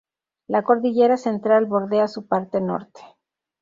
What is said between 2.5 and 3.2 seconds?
Norte.